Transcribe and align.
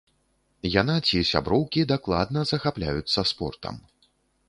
Яна 0.81 0.95
ці 1.09 1.21
сяброўкі 1.33 1.85
дакладна 1.93 2.49
захапляюцца 2.55 3.29
спортам. 3.35 3.73